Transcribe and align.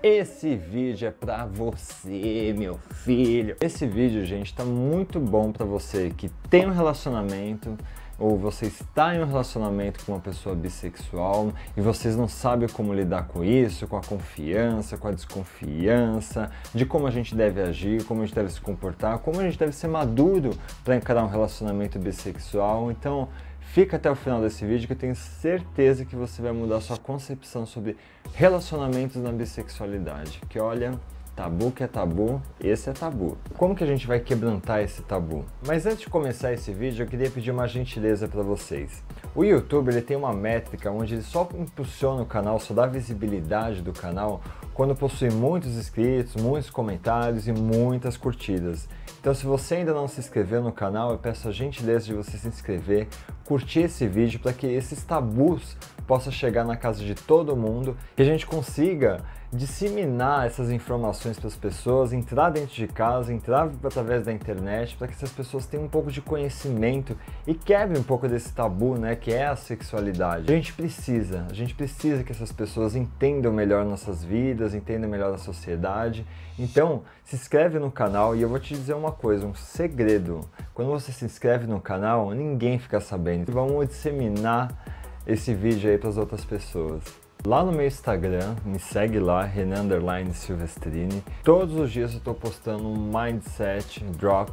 Esse 0.00 0.54
vídeo 0.54 1.08
é 1.08 1.10
para 1.10 1.44
você, 1.44 2.54
meu 2.56 2.78
filho. 3.04 3.56
Esse 3.60 3.84
vídeo, 3.84 4.24
gente, 4.24 4.54
tá 4.54 4.64
muito 4.64 5.18
bom 5.18 5.50
para 5.50 5.66
você 5.66 6.12
que 6.16 6.28
tem 6.48 6.66
um 6.66 6.70
relacionamento 6.70 7.76
ou 8.16 8.38
você 8.38 8.66
está 8.66 9.16
em 9.16 9.20
um 9.20 9.26
relacionamento 9.26 10.04
com 10.04 10.12
uma 10.12 10.20
pessoa 10.20 10.54
bissexual 10.54 11.52
e 11.76 11.80
vocês 11.80 12.16
não 12.16 12.28
sabem 12.28 12.68
como 12.68 12.94
lidar 12.94 13.26
com 13.26 13.42
isso, 13.42 13.88
com 13.88 13.96
a 13.96 14.00
confiança, 14.00 14.96
com 14.96 15.08
a 15.08 15.12
desconfiança, 15.12 16.48
de 16.72 16.86
como 16.86 17.08
a 17.08 17.10
gente 17.10 17.34
deve 17.34 17.60
agir, 17.60 18.04
como 18.04 18.22
a 18.22 18.24
gente 18.24 18.36
deve 18.36 18.50
se 18.50 18.60
comportar, 18.60 19.18
como 19.18 19.40
a 19.40 19.42
gente 19.42 19.58
deve 19.58 19.72
ser 19.72 19.88
maduro 19.88 20.50
para 20.84 20.94
encarar 20.94 21.24
um 21.24 21.28
relacionamento 21.28 21.98
bissexual. 21.98 22.92
Então, 22.92 23.28
fica 23.72 23.96
até 23.96 24.10
o 24.10 24.14
final 24.14 24.40
desse 24.40 24.64
vídeo 24.64 24.86
que 24.86 24.92
eu 24.92 24.98
tenho 24.98 25.14
certeza 25.14 26.04
que 26.04 26.16
você 26.16 26.42
vai 26.42 26.52
mudar 26.52 26.80
sua 26.80 26.96
concepção 26.96 27.66
sobre 27.66 27.96
relacionamentos 28.34 29.22
na 29.22 29.32
bissexualidade. 29.32 30.40
Que 30.48 30.58
olha, 30.58 30.98
Tabu 31.38 31.70
que 31.70 31.84
é 31.84 31.86
tabu, 31.86 32.42
esse 32.60 32.90
é 32.90 32.92
tabu. 32.92 33.38
Como 33.56 33.76
que 33.76 33.84
a 33.84 33.86
gente 33.86 34.08
vai 34.08 34.18
quebrantar 34.18 34.80
esse 34.82 35.02
tabu? 35.02 35.44
Mas 35.64 35.86
antes 35.86 36.00
de 36.00 36.08
começar 36.08 36.52
esse 36.52 36.72
vídeo, 36.72 37.04
eu 37.04 37.06
queria 37.06 37.30
pedir 37.30 37.52
uma 37.52 37.68
gentileza 37.68 38.26
para 38.26 38.42
vocês. 38.42 39.04
O 39.38 39.44
YouTube 39.44 39.90
ele 39.90 40.02
tem 40.02 40.16
uma 40.16 40.32
métrica 40.32 40.90
onde 40.90 41.14
ele 41.14 41.22
só 41.22 41.48
impulsiona 41.56 42.22
o 42.22 42.26
canal, 42.26 42.58
só 42.58 42.74
dá 42.74 42.86
visibilidade 42.86 43.82
do 43.82 43.92
canal 43.92 44.40
quando 44.74 44.96
possui 44.96 45.30
muitos 45.30 45.76
inscritos, 45.76 46.34
muitos 46.42 46.70
comentários 46.70 47.46
e 47.46 47.52
muitas 47.52 48.16
curtidas. 48.16 48.88
Então 49.20 49.32
se 49.32 49.46
você 49.46 49.76
ainda 49.76 49.94
não 49.94 50.08
se 50.08 50.18
inscreveu 50.18 50.60
no 50.60 50.72
canal, 50.72 51.12
eu 51.12 51.18
peço 51.18 51.46
a 51.46 51.52
gentileza 51.52 52.06
de 52.06 52.14
você 52.14 52.36
se 52.36 52.48
inscrever, 52.48 53.06
curtir 53.44 53.82
esse 53.82 54.08
vídeo 54.08 54.40
para 54.40 54.52
que 54.52 54.66
esses 54.66 55.04
tabus 55.04 55.76
possam 56.08 56.32
chegar 56.32 56.64
na 56.64 56.74
casa 56.74 57.04
de 57.04 57.14
todo 57.14 57.54
mundo 57.54 57.94
e 58.16 58.22
a 58.22 58.24
gente 58.24 58.46
consiga 58.46 59.22
disseminar 59.52 60.46
essas 60.46 60.70
informações 60.70 61.38
para 61.38 61.48
as 61.48 61.56
pessoas, 61.56 62.12
entrar 62.12 62.50
dentro 62.50 62.74
de 62.74 62.86
casa, 62.86 63.32
entrar 63.32 63.70
através 63.82 64.24
da 64.24 64.32
internet, 64.32 64.96
para 64.96 65.06
que 65.06 65.14
essas 65.14 65.30
pessoas 65.30 65.64
tenham 65.64 65.86
um 65.86 65.88
pouco 65.88 66.10
de 66.10 66.20
conhecimento 66.20 67.16
e 67.46 67.54
quebrem 67.54 67.98
um 67.98 68.04
pouco 68.04 68.28
desse 68.28 68.52
tabu, 68.52 68.98
né, 68.98 69.16
que 69.16 69.32
é 69.32 69.46
a 69.46 69.56
sexualidade. 69.56 70.52
A 70.52 70.54
gente 70.54 70.72
precisa, 70.74 71.46
a 71.50 71.54
gente 71.54 71.74
precisa 71.74 72.22
que 72.22 72.32
essas 72.32 72.52
pessoas 72.52 72.94
entendam 72.94 73.52
melhor 73.52 73.86
nossas 73.86 74.22
vidas, 74.22 74.74
entendam 74.74 75.08
melhor 75.08 75.32
a 75.32 75.38
sociedade. 75.38 76.26
Então, 76.58 77.02
se 77.24 77.36
inscreve 77.36 77.78
no 77.78 77.90
canal 77.90 78.36
e 78.36 78.42
eu 78.42 78.48
vou 78.48 78.58
te 78.58 78.74
dizer 78.74 78.94
uma 78.94 79.12
coisa, 79.12 79.46
um 79.46 79.54
segredo. 79.54 80.40
Quando 80.74 80.90
você 80.90 81.10
se 81.10 81.24
inscreve 81.24 81.66
no 81.66 81.80
canal, 81.80 82.30
ninguém 82.32 82.78
fica 82.78 83.00
sabendo. 83.00 83.50
Vamos 83.50 83.88
disseminar 83.88 84.97
esse 85.28 85.52
vídeo 85.52 85.90
aí 85.90 85.98
para 85.98 86.08
as 86.08 86.16
outras 86.16 86.42
pessoas. 86.42 87.02
Lá 87.46 87.62
no 87.62 87.70
meu 87.70 87.86
Instagram, 87.86 88.56
me 88.64 88.80
segue 88.80 89.20
lá, 89.20 89.44
Renan 89.44 89.86
Silvestrini. 90.32 91.22
Todos 91.44 91.76
os 91.76 91.92
dias 91.92 92.12
eu 92.12 92.18
estou 92.18 92.34
postando 92.34 92.88
um 92.88 93.12
Mindset 93.12 94.02
Drop 94.04 94.50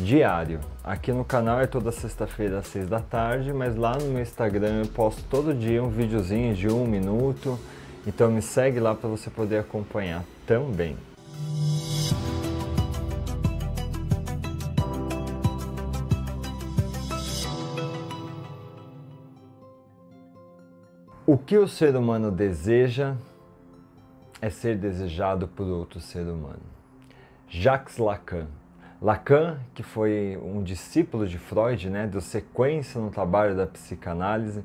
diário. 0.00 0.60
Aqui 0.82 1.12
no 1.12 1.24
canal 1.24 1.60
é 1.60 1.66
toda 1.66 1.92
sexta-feira 1.92 2.58
às 2.58 2.66
seis 2.66 2.88
da 2.88 3.00
tarde, 3.00 3.52
mas 3.52 3.76
lá 3.76 3.96
no 3.98 4.06
meu 4.06 4.22
Instagram 4.22 4.82
eu 4.84 4.86
posto 4.86 5.22
todo 5.28 5.52
dia 5.52 5.82
um 5.82 5.90
videozinho 5.90 6.54
de 6.54 6.68
um 6.68 6.86
minuto. 6.86 7.58
Então 8.06 8.30
me 8.30 8.40
segue 8.40 8.80
lá 8.80 8.94
para 8.94 9.08
você 9.08 9.28
poder 9.28 9.58
acompanhar 9.58 10.24
também. 10.46 10.96
O 21.30 21.36
que 21.36 21.58
o 21.58 21.68
ser 21.68 21.94
humano 21.94 22.30
deseja 22.30 23.14
é 24.40 24.48
ser 24.48 24.78
desejado 24.78 25.46
por 25.46 25.66
outro 25.66 26.00
ser 26.00 26.22
humano. 26.22 26.62
Jacques 27.46 27.98
Lacan. 27.98 28.46
Lacan, 28.98 29.58
que 29.74 29.82
foi 29.82 30.40
um 30.42 30.62
discípulo 30.62 31.28
de 31.28 31.36
Freud, 31.36 31.90
né, 31.90 32.06
deu 32.06 32.22
sequência 32.22 32.98
no 32.98 33.10
trabalho 33.10 33.54
da 33.54 33.66
psicanálise, 33.66 34.64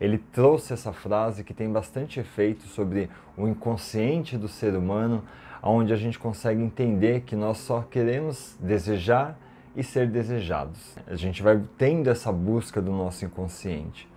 ele 0.00 0.18
trouxe 0.18 0.72
essa 0.72 0.92
frase 0.92 1.44
que 1.44 1.54
tem 1.54 1.70
bastante 1.70 2.18
efeito 2.18 2.64
sobre 2.64 3.08
o 3.36 3.46
inconsciente 3.46 4.36
do 4.36 4.48
ser 4.48 4.74
humano, 4.74 5.22
onde 5.62 5.92
a 5.92 5.96
gente 5.96 6.18
consegue 6.18 6.60
entender 6.60 7.20
que 7.20 7.36
nós 7.36 7.58
só 7.58 7.82
queremos 7.82 8.56
desejar 8.58 9.38
e 9.76 9.84
ser 9.84 10.08
desejados. 10.08 10.96
A 11.06 11.14
gente 11.14 11.40
vai 11.40 11.62
tendo 11.78 12.10
essa 12.10 12.32
busca 12.32 12.82
do 12.82 12.90
nosso 12.90 13.24
inconsciente. 13.24 14.09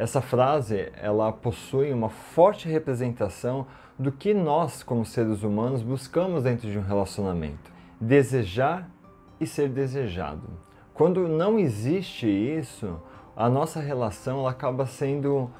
Essa 0.00 0.22
frase, 0.22 0.90
ela 0.96 1.30
possui 1.30 1.92
uma 1.92 2.08
forte 2.08 2.66
representação 2.66 3.66
do 3.98 4.10
que 4.10 4.32
nós, 4.32 4.82
como 4.82 5.04
seres 5.04 5.42
humanos, 5.42 5.82
buscamos 5.82 6.44
dentro 6.44 6.70
de 6.70 6.78
um 6.78 6.82
relacionamento: 6.82 7.70
desejar 8.00 8.88
e 9.38 9.46
ser 9.46 9.68
desejado. 9.68 10.48
Quando 10.94 11.28
não 11.28 11.58
existe 11.58 12.26
isso, 12.26 12.98
a 13.36 13.50
nossa 13.50 13.78
relação 13.78 14.38
ela 14.38 14.52
acaba 14.52 14.86
sendo 14.86 15.50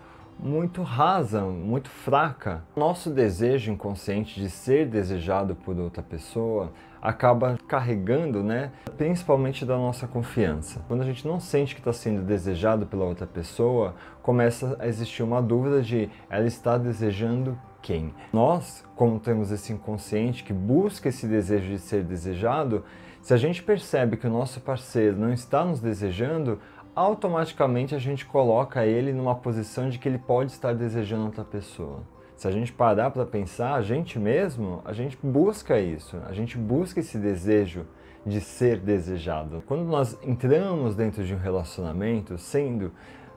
muito 0.42 0.82
rasa, 0.82 1.42
muito 1.42 1.88
fraca. 1.88 2.62
Nosso 2.74 3.10
desejo 3.10 3.70
inconsciente 3.70 4.40
de 4.40 4.48
ser 4.48 4.86
desejado 4.86 5.54
por 5.54 5.78
outra 5.78 6.02
pessoa 6.02 6.72
acaba 7.02 7.58
carregando, 7.66 8.42
né, 8.42 8.72
principalmente 8.96 9.64
da 9.64 9.76
nossa 9.76 10.06
confiança. 10.06 10.84
Quando 10.86 11.02
a 11.02 11.06
gente 11.06 11.26
não 11.26 11.40
sente 11.40 11.74
que 11.74 11.80
está 11.80 11.92
sendo 11.92 12.22
desejado 12.22 12.86
pela 12.86 13.04
outra 13.04 13.26
pessoa, 13.26 13.94
começa 14.22 14.76
a 14.78 14.86
existir 14.86 15.22
uma 15.22 15.40
dúvida 15.40 15.80
de 15.82 16.10
ela 16.28 16.46
está 16.46 16.76
desejando 16.76 17.58
quem. 17.80 18.14
Nós, 18.32 18.84
como 18.94 19.18
temos 19.18 19.50
esse 19.50 19.72
inconsciente 19.72 20.44
que 20.44 20.52
busca 20.52 21.08
esse 21.08 21.26
desejo 21.26 21.68
de 21.68 21.78
ser 21.78 22.04
desejado, 22.04 22.84
se 23.22 23.34
a 23.34 23.36
gente 23.36 23.62
percebe 23.62 24.16
que 24.16 24.26
o 24.26 24.30
nosso 24.30 24.60
parceiro 24.60 25.16
não 25.16 25.32
está 25.32 25.64
nos 25.64 25.80
desejando, 25.80 26.58
automaticamente 26.94 27.94
a 27.94 27.98
gente 27.98 28.26
coloca 28.26 28.84
ele 28.84 29.12
numa 29.12 29.34
posição 29.34 29.88
de 29.88 29.98
que 29.98 30.08
ele 30.08 30.18
pode 30.18 30.52
estar 30.52 30.74
desejando 30.74 31.26
outra 31.26 31.44
pessoa. 31.44 32.00
Se 32.36 32.48
a 32.48 32.50
gente 32.50 32.72
parar 32.72 33.10
para 33.10 33.26
pensar, 33.26 33.74
a 33.74 33.82
gente 33.82 34.18
mesmo, 34.18 34.80
a 34.84 34.92
gente 34.92 35.18
busca 35.22 35.78
isso, 35.78 36.16
a 36.26 36.32
gente 36.32 36.56
busca 36.56 37.00
esse 37.00 37.18
desejo 37.18 37.86
de 38.24 38.40
ser 38.40 38.78
desejado. 38.78 39.62
Quando 39.66 39.84
nós 39.84 40.18
entramos 40.22 40.94
dentro 40.94 41.24
de 41.24 41.34
um 41.34 41.38
relacionamento, 41.38 42.38
sendo 42.38 42.92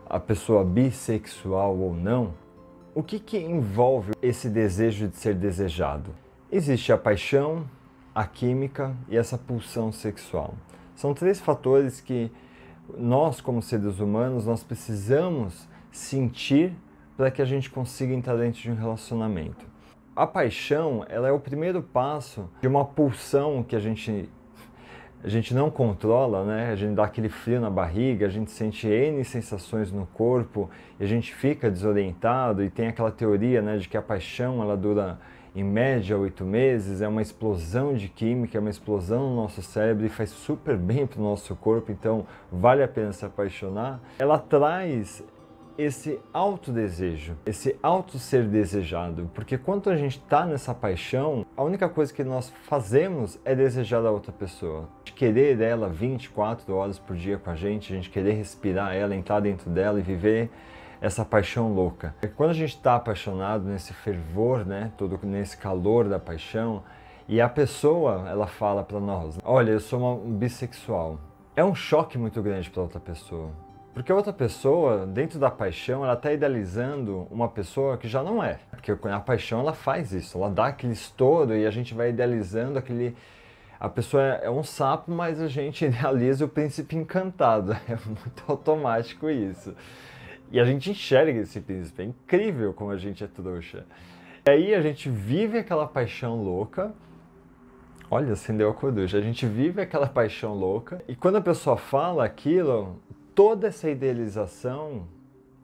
a 0.10 0.20
pessoa 0.20 0.64
bissexual 0.64 1.78
ou 1.78 1.94
não, 1.94 2.34
o 2.96 3.02
que, 3.02 3.20
que 3.20 3.38
envolve 3.38 4.14
esse 4.22 4.50
desejo 4.50 5.08
de 5.08 5.18
ser 5.18 5.36
desejado? 5.36 6.12
Existe 6.52 6.94
a 6.94 6.98
paixão, 6.98 7.66
a 8.14 8.26
química 8.26 8.96
e 9.10 9.18
essa 9.18 9.38
pulsão 9.38 9.92
sexual. 9.92 10.54
São 10.96 11.14
três 11.14 11.42
fatores 11.42 12.00
que 12.00 12.32
nós, 12.98 13.42
como 13.42 13.62
seres 13.62 14.00
humanos, 14.00 14.46
nós 14.46 14.64
precisamos 14.64 15.68
sentir 15.92 16.74
para 17.16 17.30
que 17.32 17.42
a 17.42 17.46
gente 17.46 17.70
consiga 17.70 18.14
entrar 18.14 18.36
dentro 18.36 18.62
de 18.62 18.72
um 18.72 18.76
relacionamento. 18.76 19.66
A 20.16 20.28
paixão, 20.28 21.06
ela 21.10 21.28
é 21.28 21.32
o 21.32 21.40
primeiro 21.40 21.82
passo 21.82 22.50
de 22.62 22.68
uma 22.68 22.86
pulsão 22.86 23.64
que 23.64 23.76
a 23.76 23.80
gente 23.80 24.30
a 25.24 25.30
gente 25.30 25.54
não 25.54 25.72
controla, 25.72 26.44
né? 26.44 26.72
A 26.72 26.76
gente 26.76 26.96
dá 26.96 27.06
aquele 27.06 27.30
frio 27.30 27.62
na 27.62 27.70
barriga, 27.70 28.26
a 28.26 28.30
gente 28.30 28.52
sente 28.52 28.90
N 28.90 29.24
sensações 29.24 29.90
no 29.90 30.06
corpo 30.06 30.70
e 31.00 31.04
a 31.04 31.08
gente 31.08 31.34
fica 31.34 31.72
desorientado 31.72 32.62
e 32.62 32.70
tem 32.70 32.90
aquela 32.90 33.10
teoria, 33.10 33.62
né, 33.62 33.78
de 33.78 33.88
que 33.88 33.96
a 33.96 34.02
paixão 34.02 34.62
ela 34.62 34.76
dura 34.76 35.18
em 35.56 35.64
média 35.64 36.18
oito 36.18 36.44
meses, 36.44 37.02
é 37.02 37.08
uma 37.08 37.22
explosão 37.22 37.94
de 37.94 38.08
química, 38.08 38.58
é 38.58 38.62
uma 38.62 38.70
explosão 38.70 39.30
no 39.30 39.36
nosso 39.36 39.62
cérebro 39.62 40.06
e 40.06 40.10
faz 40.10 40.30
super 40.30 40.76
bem 40.76 41.06
para 41.06 41.20
o 41.20 41.24
nosso 41.24 41.56
corpo, 41.56 41.92
então 41.92 42.26
vale 42.52 42.82
a 42.82 42.88
pena 42.88 43.14
se 43.14 43.24
apaixonar. 43.26 44.00
Ela 44.18 44.40
traz 44.40 45.24
esse 45.78 46.20
autodesejo, 46.32 47.36
esse 47.46 47.76
auto 47.82 48.20
ser 48.20 48.48
desejado, 48.48 49.30
porque 49.34 49.58
quando 49.58 49.90
a 49.90 49.96
gente 49.96 50.20
está 50.20 50.46
nessa 50.46 50.74
paixão, 50.74 51.46
a 51.58 51.64
única 51.64 51.90
coisa 51.90 52.14
que 52.14 52.24
nós 52.24 52.52
fazemos 52.64 53.40
é 53.44 53.56
desejar 53.56 54.06
a 54.06 54.12
outra 54.12 54.32
pessoa. 54.32 54.88
Querer 55.16 55.62
ela 55.62 55.90
24 55.90 56.74
horas 56.76 57.00
por 57.00 57.16
dia 57.16 57.38
com 57.38 57.50
a 57.50 57.56
gente, 57.56 57.94
a 57.94 57.96
gente 57.96 58.10
querer 58.10 58.34
respirar 58.34 58.96
ela, 58.96 59.16
entrar 59.16 59.40
dentro 59.40 59.70
dela 59.70 60.00
e 60.00 60.02
viver 60.02 60.50
essa 61.04 61.26
paixão 61.26 61.74
louca. 61.74 62.16
Quando 62.38 62.52
a 62.52 62.54
gente 62.54 62.70
está 62.70 62.96
apaixonado 62.96 63.66
nesse 63.66 63.94
fervor, 63.94 64.66
né, 64.66 64.90
todo 64.98 65.20
nesse 65.24 65.58
calor 65.58 66.08
da 66.08 66.18
paixão, 66.18 66.82
e 67.28 67.42
a 67.42 67.50
pessoa 67.50 68.26
ela 68.30 68.48
fala 68.48 68.84
para 68.84 69.02
nós: 69.02 69.38
"Olha, 69.44 69.72
eu 69.72 69.82
sou 69.82 70.00
uma 70.00 70.38
bissexual". 70.38 71.20
É 71.58 71.64
um 71.64 71.76
choque 71.76 72.18
muito 72.18 72.42
grande 72.42 72.70
para 72.70 72.82
outra 72.82 73.02
pessoa. 73.02 73.52
Porque 73.94 74.14
a 74.14 74.16
outra 74.16 74.32
pessoa, 74.32 75.06
dentro 75.06 75.38
da 75.38 75.52
paixão, 75.52 76.06
ela 76.06 76.14
está 76.14 76.32
idealizando 76.32 77.28
uma 77.30 77.50
pessoa 77.50 77.98
que 77.98 78.08
já 78.08 78.24
não 78.24 78.42
é. 78.42 78.60
Porque 78.72 78.92
a 78.92 79.20
paixão 79.20 79.60
ela 79.60 79.74
faz 79.74 80.14
isso, 80.14 80.38
ela 80.38 80.50
dá 80.50 80.68
aquele 80.68 80.94
estouro 80.94 81.54
e 81.54 81.68
a 81.68 81.70
gente 81.70 81.94
vai 81.94 82.10
idealizando 82.10 82.80
aquele. 82.80 83.16
A 83.78 83.90
pessoa 83.90 84.24
é, 84.24 84.46
é 84.46 84.50
um 84.50 84.64
sapo, 84.64 85.12
mas 85.12 85.42
a 85.42 85.50
gente 85.50 85.84
idealiza 85.86 86.46
o 86.46 86.48
príncipe 86.48 86.96
encantado. 86.96 87.76
É 87.90 87.98
muito 88.08 88.44
automático 88.48 89.30
isso. 89.30 89.76
E 90.54 90.60
a 90.60 90.66
gente 90.66 90.92
enxerga 90.92 91.40
esse 91.40 91.60
príncipe. 91.60 92.04
É 92.04 92.06
incrível 92.06 92.74
como 92.74 92.92
a 92.92 92.98
gente 92.98 93.24
é 93.24 93.28
trouxa. 93.28 93.88
E 94.46 94.52
aí 94.52 94.76
a 94.76 94.82
gente 94.82 95.10
vive 95.10 95.58
aquela 95.58 95.88
paixão 95.88 96.44
louca. 96.44 96.94
Olha, 98.10 98.34
acendeu 98.34 98.70
a 98.70 98.74
coruja. 98.74 99.18
A 99.18 99.22
gente 99.22 99.48
vive 99.48 99.82
aquela 99.82 100.06
paixão 100.06 100.54
louca 100.54 101.04
e 101.08 101.16
quando 101.16 101.38
a 101.38 101.42
pessoa 101.42 101.76
fala 101.76 102.24
aquilo, 102.24 103.02
toda 103.34 103.68
essa 103.68 103.90
idealização 103.90 105.08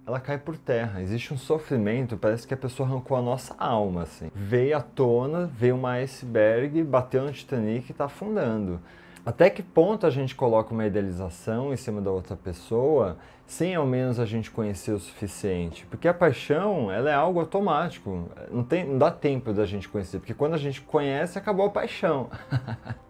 ela 0.07 0.19
cai 0.19 0.39
por 0.39 0.57
terra. 0.57 1.03
Existe 1.03 1.31
um 1.35 1.37
sofrimento, 1.37 2.17
parece 2.17 2.47
que 2.47 2.53
a 2.55 2.57
pessoa 2.57 2.89
arrancou 2.89 3.15
a 3.15 3.21
nossa 3.21 3.53
alma, 3.59 4.01
assim. 4.01 4.31
Veio 4.33 4.75
à 4.75 4.81
tona, 4.81 5.45
veio 5.45 5.75
uma 5.75 5.91
iceberg, 5.99 6.81
bateu 6.83 7.25
no 7.25 7.31
Titanic 7.31 7.89
e 7.89 7.91
está 7.91 8.05
afundando. 8.05 8.79
Até 9.25 9.49
que 9.49 9.61
ponto 9.61 10.05
a 10.05 10.09
gente 10.09 10.35
coloca 10.35 10.73
uma 10.73 10.85
idealização 10.85 11.73
em 11.73 11.75
cima 11.75 12.01
da 12.01 12.11
outra 12.11 12.35
pessoa 12.35 13.17
sem 13.45 13.75
ao 13.75 13.85
menos 13.85 14.19
a 14.19 14.25
gente 14.25 14.49
conhecer 14.51 14.91
o 14.91 14.99
suficiente? 14.99 15.85
Porque 15.87 16.07
a 16.07 16.13
paixão, 16.13 16.91
ela 16.91 17.09
é 17.09 17.13
algo 17.13 17.39
automático. 17.39 18.29
Não, 18.51 18.63
tem, 18.63 18.85
não 18.85 18.97
dá 18.97 19.11
tempo 19.11 19.51
da 19.51 19.65
gente 19.65 19.89
conhecer, 19.89 20.19
porque 20.19 20.33
quando 20.33 20.53
a 20.53 20.57
gente 20.57 20.81
conhece, 20.81 21.37
acabou 21.37 21.65
a 21.65 21.69
paixão. 21.69 22.29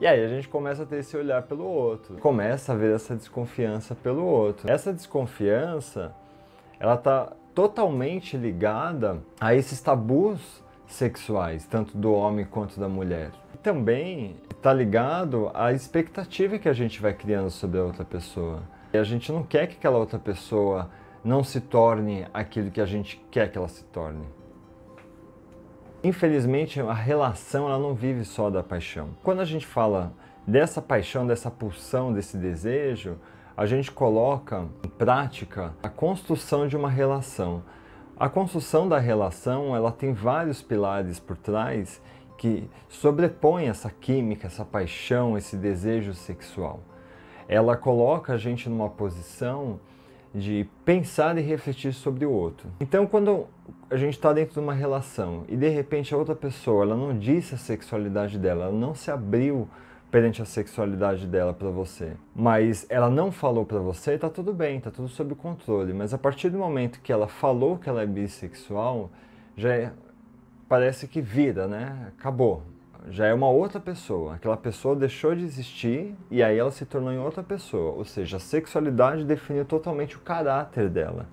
E 0.00 0.08
aí 0.08 0.24
a 0.24 0.28
gente 0.28 0.48
começa 0.48 0.82
a 0.82 0.86
ter 0.86 0.96
esse 0.96 1.16
olhar 1.16 1.42
pelo 1.42 1.64
outro, 1.64 2.16
começa 2.16 2.72
a 2.72 2.76
ver 2.76 2.96
essa 2.96 3.14
desconfiança 3.14 3.94
pelo 3.94 4.24
outro. 4.24 4.70
Essa 4.70 4.92
desconfiança, 4.92 6.12
ela 6.80 6.94
está 6.94 7.32
totalmente 7.54 8.36
ligada 8.36 9.22
a 9.40 9.54
esses 9.54 9.80
tabus 9.80 10.63
sexuais, 10.94 11.66
tanto 11.66 11.96
do 11.96 12.12
homem 12.12 12.44
quanto 12.44 12.78
da 12.78 12.88
mulher. 12.88 13.30
Também 13.62 14.36
está 14.50 14.72
ligado 14.72 15.50
à 15.54 15.72
expectativa 15.72 16.58
que 16.58 16.68
a 16.68 16.72
gente 16.72 17.00
vai 17.00 17.12
criando 17.12 17.50
sobre 17.50 17.78
a 17.78 17.84
outra 17.84 18.04
pessoa. 18.04 18.62
E 18.92 18.98
a 18.98 19.04
gente 19.04 19.30
não 19.32 19.42
quer 19.42 19.66
que 19.66 19.76
aquela 19.76 19.98
outra 19.98 20.18
pessoa 20.18 20.90
não 21.24 21.42
se 21.42 21.60
torne 21.60 22.26
aquilo 22.32 22.70
que 22.70 22.80
a 22.80 22.86
gente 22.86 23.20
quer 23.30 23.50
que 23.50 23.58
ela 23.58 23.68
se 23.68 23.84
torne. 23.84 24.24
Infelizmente, 26.02 26.80
a 26.80 26.92
relação 26.92 27.66
ela 27.66 27.78
não 27.78 27.94
vive 27.94 28.24
só 28.24 28.50
da 28.50 28.62
paixão. 28.62 29.10
Quando 29.22 29.40
a 29.40 29.44
gente 29.44 29.66
fala 29.66 30.12
dessa 30.46 30.82
paixão, 30.82 31.26
dessa 31.26 31.50
pulsão, 31.50 32.12
desse 32.12 32.36
desejo, 32.36 33.18
a 33.56 33.64
gente 33.64 33.90
coloca 33.90 34.66
em 34.84 34.88
prática 34.88 35.74
a 35.82 35.88
construção 35.88 36.68
de 36.68 36.76
uma 36.76 36.90
relação. 36.90 37.62
A 38.16 38.28
construção 38.28 38.88
da 38.88 38.98
relação, 38.98 39.74
ela 39.74 39.90
tem 39.90 40.12
vários 40.12 40.62
pilares 40.62 41.18
por 41.18 41.36
trás 41.36 42.00
que 42.38 42.70
sobrepõem 42.88 43.68
essa 43.68 43.90
química, 43.90 44.46
essa 44.46 44.64
paixão, 44.64 45.36
esse 45.36 45.56
desejo 45.56 46.14
sexual. 46.14 46.80
Ela 47.48 47.76
coloca 47.76 48.32
a 48.32 48.36
gente 48.36 48.68
numa 48.68 48.88
posição 48.88 49.80
de 50.32 50.68
pensar 50.84 51.36
e 51.38 51.40
refletir 51.40 51.92
sobre 51.92 52.24
o 52.24 52.30
outro. 52.30 52.68
Então, 52.80 53.04
quando 53.04 53.46
a 53.90 53.96
gente 53.96 54.14
está 54.14 54.32
dentro 54.32 54.54
de 54.54 54.60
uma 54.60 54.74
relação 54.74 55.44
e 55.48 55.56
de 55.56 55.68
repente 55.68 56.14
a 56.14 56.16
outra 56.16 56.36
pessoa 56.36 56.84
ela 56.84 56.96
não 56.96 57.18
disse 57.18 57.54
a 57.56 57.58
sexualidade 57.58 58.38
dela, 58.38 58.66
ela 58.66 58.72
não 58.72 58.94
se 58.94 59.10
abriu 59.10 59.68
perante 60.14 60.40
a 60.40 60.44
sexualidade 60.44 61.26
dela 61.26 61.52
para 61.52 61.70
você, 61.70 62.12
mas 62.36 62.86
ela 62.88 63.10
não 63.10 63.32
falou 63.32 63.66
para 63.66 63.80
você, 63.80 64.16
tá 64.16 64.30
tudo 64.30 64.54
bem, 64.54 64.78
tá 64.78 64.88
tudo 64.88 65.08
sob 65.08 65.34
controle. 65.34 65.92
Mas 65.92 66.14
a 66.14 66.18
partir 66.18 66.50
do 66.50 66.56
momento 66.56 67.00
que 67.00 67.12
ela 67.12 67.26
falou 67.26 67.78
que 67.78 67.88
ela 67.88 68.00
é 68.00 68.06
bissexual, 68.06 69.10
já 69.56 69.74
é, 69.74 69.92
parece 70.68 71.08
que 71.08 71.20
vira, 71.20 71.66
né? 71.66 72.12
Acabou. 72.16 72.62
Já 73.10 73.26
é 73.26 73.34
uma 73.34 73.50
outra 73.50 73.80
pessoa. 73.80 74.36
Aquela 74.36 74.56
pessoa 74.56 74.94
deixou 74.94 75.34
de 75.34 75.42
existir 75.42 76.14
e 76.30 76.44
aí 76.44 76.56
ela 76.56 76.70
se 76.70 76.86
tornou 76.86 77.12
em 77.12 77.18
outra 77.18 77.42
pessoa. 77.42 77.94
Ou 77.96 78.04
seja, 78.04 78.36
a 78.36 78.40
sexualidade 78.40 79.24
definiu 79.24 79.64
totalmente 79.64 80.16
o 80.16 80.20
caráter 80.20 80.88
dela, 80.88 81.26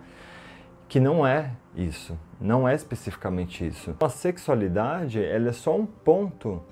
que 0.89 0.99
não 0.99 1.23
é 1.23 1.51
isso, 1.75 2.17
não 2.39 2.67
é 2.67 2.73
especificamente 2.73 3.63
isso. 3.63 3.95
A 4.01 4.09
sexualidade, 4.09 5.23
ela 5.23 5.49
é 5.49 5.53
só 5.53 5.77
um 5.77 5.85
ponto 5.85 6.63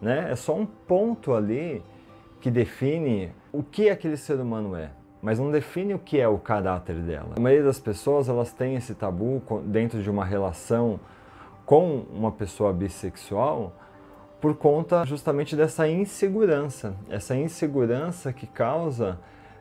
né? 0.00 0.30
É 0.30 0.36
só 0.36 0.56
um 0.56 0.66
ponto 0.66 1.34
ali 1.34 1.82
que 2.40 2.50
define 2.50 3.32
o 3.52 3.62
que 3.62 3.90
aquele 3.90 4.16
ser 4.16 4.40
humano 4.40 4.74
é, 4.74 4.90
mas 5.20 5.38
não 5.38 5.50
define 5.50 5.94
o 5.94 5.98
que 5.98 6.18
é 6.18 6.26
o 6.26 6.38
caráter 6.38 6.96
dela. 6.96 7.34
A 7.36 7.40
maioria 7.40 7.64
das 7.64 7.78
pessoas 7.78 8.28
elas 8.28 8.52
têm 8.52 8.76
esse 8.76 8.94
tabu 8.94 9.42
dentro 9.64 10.02
de 10.02 10.08
uma 10.08 10.24
relação 10.24 10.98
com 11.66 12.04
uma 12.12 12.32
pessoa 12.32 12.72
bissexual 12.72 13.72
por 14.40 14.56
conta 14.56 15.04
justamente 15.04 15.54
dessa 15.54 15.86
insegurança, 15.86 16.94
essa 17.10 17.36
insegurança 17.36 18.32
que 18.32 18.46
causa 18.46 19.18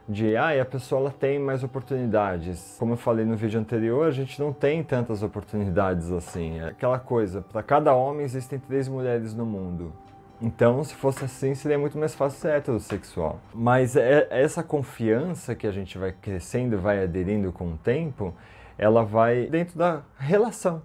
de 0.07 0.35
ah, 0.35 0.59
a 0.59 0.65
pessoa 0.65 1.01
ela 1.01 1.11
tem 1.11 1.37
mais 1.37 1.63
oportunidades. 1.63 2.77
Como 2.79 2.93
eu 2.93 2.97
falei 2.97 3.25
no 3.25 3.35
vídeo 3.35 3.59
anterior, 3.59 4.07
a 4.07 4.11
gente 4.11 4.39
não 4.39 4.51
tem 4.51 4.83
tantas 4.83 5.21
oportunidades 5.21 6.11
assim. 6.11 6.59
É 6.59 6.69
aquela 6.69 6.97
coisa, 6.97 7.41
para 7.41 7.61
cada 7.61 7.93
homem 7.93 8.23
existem 8.23 8.57
três 8.57 8.87
mulheres 8.87 9.35
no 9.35 9.45
mundo. 9.45 9.93
Então, 10.41 10.81
se 10.85 10.95
fosse 10.95 11.25
assim, 11.25 11.53
seria 11.53 11.77
muito 11.77 11.97
mais 11.97 12.15
fácil 12.15 12.39
ser 12.39 12.51
heterossexual. 12.51 13.41
Mas 13.53 13.97
é, 13.97 14.25
essa 14.29 14.63
confiança 14.63 15.53
que 15.53 15.67
a 15.67 15.71
gente 15.71 15.97
vai 15.97 16.13
crescendo, 16.13 16.79
vai 16.79 17.03
aderindo 17.03 17.51
com 17.51 17.73
o 17.73 17.77
tempo, 17.77 18.33
ela 18.77 19.03
vai 19.03 19.47
dentro 19.47 19.77
da 19.77 20.01
relação, 20.17 20.81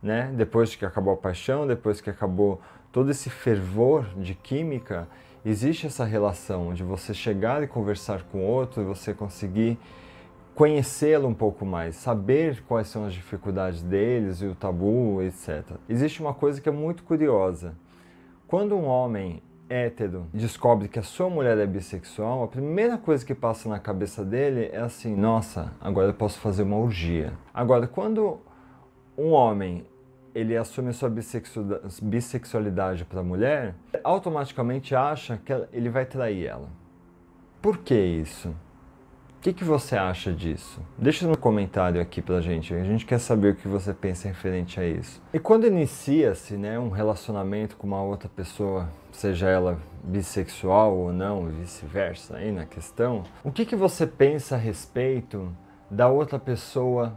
né? 0.00 0.32
Depois 0.36 0.76
que 0.76 0.84
acabou 0.84 1.14
a 1.14 1.16
paixão, 1.16 1.66
depois 1.66 2.00
que 2.00 2.08
acabou 2.08 2.60
todo 2.92 3.10
esse 3.10 3.28
fervor 3.28 4.06
de 4.16 4.32
química, 4.34 5.08
existe 5.44 5.88
essa 5.88 6.04
relação 6.04 6.72
de 6.72 6.84
você 6.84 7.12
chegar 7.12 7.64
e 7.64 7.66
conversar 7.66 8.22
com 8.30 8.38
o 8.38 8.46
outro 8.46 8.84
você 8.84 9.12
conseguir 9.12 9.76
conhecê-lo 10.54 11.26
um 11.26 11.34
pouco 11.34 11.66
mais, 11.66 11.96
saber 11.96 12.62
quais 12.68 12.86
são 12.86 13.04
as 13.04 13.12
dificuldades 13.12 13.82
deles 13.82 14.40
e 14.40 14.46
o 14.46 14.54
tabu, 14.54 15.20
etc. 15.20 15.64
Existe 15.88 16.20
uma 16.20 16.32
coisa 16.32 16.60
que 16.60 16.68
é 16.68 16.72
muito 16.72 17.02
curiosa 17.02 17.74
quando 18.54 18.76
um 18.76 18.84
homem 18.84 19.42
hétero 19.68 20.28
descobre 20.32 20.86
que 20.86 21.00
a 21.00 21.02
sua 21.02 21.28
mulher 21.28 21.58
é 21.58 21.66
bissexual, 21.66 22.44
a 22.44 22.46
primeira 22.46 22.96
coisa 22.96 23.26
que 23.26 23.34
passa 23.34 23.68
na 23.68 23.80
cabeça 23.80 24.24
dele 24.24 24.70
é 24.72 24.78
assim: 24.78 25.16
nossa, 25.16 25.72
agora 25.80 26.10
eu 26.10 26.14
posso 26.14 26.38
fazer 26.38 26.62
uma 26.62 26.76
orgia. 26.76 27.32
Agora, 27.52 27.88
quando 27.88 28.38
um 29.18 29.30
homem 29.32 29.84
ele 30.32 30.56
assume 30.56 30.92
sua 30.92 31.10
bissexualidade 32.00 33.04
para 33.04 33.18
a 33.18 33.24
mulher, 33.24 33.74
automaticamente 34.04 34.94
acha 34.94 35.36
que 35.36 35.52
ele 35.72 35.90
vai 35.90 36.06
trair 36.06 36.46
ela. 36.46 36.68
Por 37.60 37.78
que 37.78 37.98
isso? 37.98 38.54
Que, 39.44 39.52
que 39.52 39.62
você 39.62 39.94
acha 39.94 40.32
disso? 40.32 40.80
Deixa 40.96 41.28
no 41.28 41.36
comentário 41.36 42.00
aqui 42.00 42.22
pra 42.22 42.40
gente, 42.40 42.72
a 42.72 42.82
gente 42.82 43.04
quer 43.04 43.18
saber 43.18 43.52
o 43.52 43.54
que 43.54 43.68
você 43.68 43.92
pensa 43.92 44.26
referente 44.26 44.80
a 44.80 44.88
isso. 44.88 45.20
E 45.34 45.38
quando 45.38 45.66
inicia-se 45.66 46.56
né, 46.56 46.78
um 46.78 46.88
relacionamento 46.88 47.76
com 47.76 47.86
uma 47.86 48.02
outra 48.02 48.26
pessoa, 48.26 48.88
seja 49.12 49.46
ela 49.46 49.78
bissexual 50.02 50.96
ou 50.96 51.12
não, 51.12 51.44
vice-versa 51.44 52.38
aí 52.38 52.50
na 52.50 52.64
questão, 52.64 53.24
o 53.44 53.52
que, 53.52 53.66
que 53.66 53.76
você 53.76 54.06
pensa 54.06 54.54
a 54.54 54.58
respeito 54.58 55.54
da 55.90 56.08
outra 56.08 56.38
pessoa 56.38 57.12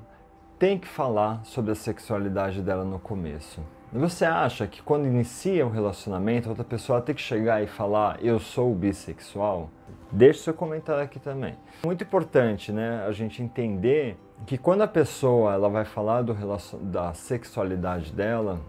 tem 0.60 0.78
que 0.78 0.88
falar 0.88 1.46
sobre 1.46 1.72
a 1.72 1.76
sexualidade 1.76 2.62
dela 2.62 2.84
no 2.84 3.00
começo? 3.00 3.62
Você 3.98 4.26
acha 4.26 4.68
que 4.68 4.80
quando 4.84 5.08
inicia 5.08 5.66
um 5.66 5.72
relacionamento, 5.72 6.48
outra 6.48 6.64
pessoa 6.64 7.02
tem 7.02 7.16
que 7.16 7.22
chegar 7.22 7.64
e 7.64 7.68
falar 7.68 8.24
eu 8.24 8.40
sou 8.40 8.72
bissexual? 8.76 9.72
Deixe 10.12 10.42
seu 10.42 10.54
comentário 10.54 11.02
aqui 11.02 11.20
também. 11.20 11.56
Muito 11.84 12.04
importante, 12.04 12.72
né, 12.72 13.04
a 13.08 13.12
gente 13.12 13.42
entender 13.42 14.16
que 14.46 14.56
quando 14.56 14.84
a 14.84 14.88
pessoa 14.88 15.52
ela 15.54 15.68
vai 15.68 15.84
falar 15.84 16.22
do 16.22 16.36
da 16.84 17.12
sexualidade 17.16 18.14
dela, 18.14 18.62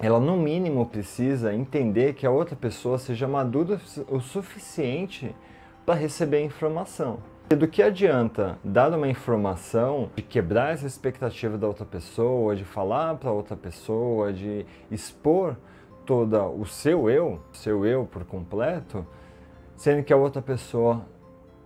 ela 0.00 0.18
no 0.18 0.34
mínimo 0.34 0.86
precisa 0.86 1.52
entender 1.52 2.14
que 2.14 2.26
a 2.26 2.30
outra 2.30 2.56
pessoa 2.56 2.96
seja 2.96 3.28
madura 3.28 3.78
o 4.08 4.18
suficiente 4.18 5.36
para 5.84 5.94
receber 5.94 6.38
a 6.38 6.42
informação. 6.42 7.18
E 7.50 7.54
do 7.54 7.68
que 7.68 7.82
adianta 7.82 8.58
dar 8.64 8.92
uma 8.94 9.06
informação, 9.06 10.10
de 10.16 10.22
quebrar 10.22 10.72
essa 10.72 10.86
expectativa 10.86 11.58
da 11.58 11.66
outra 11.66 11.84
pessoa, 11.84 12.56
de 12.56 12.64
falar 12.64 13.14
para 13.16 13.30
outra 13.30 13.54
pessoa, 13.54 14.32
de 14.32 14.64
expor 14.90 15.54
toda 16.06 16.42
o 16.42 16.64
seu 16.64 17.08
eu, 17.10 17.40
seu 17.52 17.84
eu 17.84 18.06
por 18.06 18.24
completo, 18.24 19.06
sendo 19.76 20.02
que 20.02 20.12
a 20.12 20.16
outra 20.16 20.40
pessoa 20.40 21.04